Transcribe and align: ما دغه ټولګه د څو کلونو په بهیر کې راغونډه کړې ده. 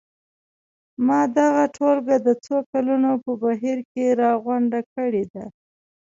ما 1.05 1.21
دغه 1.37 1.63
ټولګه 1.75 2.17
د 2.27 2.29
څو 2.45 2.55
کلونو 2.71 3.11
په 3.23 3.31
بهیر 3.41 3.77
کې 3.91 4.05
راغونډه 4.21 4.81
کړې 4.93 5.23
ده. 5.33 5.45